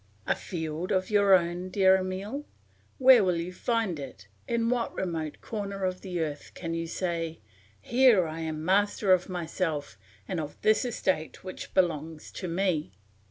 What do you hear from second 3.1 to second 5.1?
will you find it, in what